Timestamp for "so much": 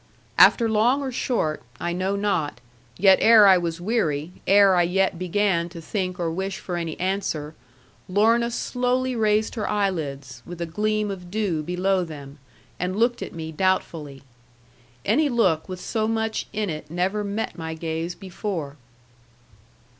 15.79-16.47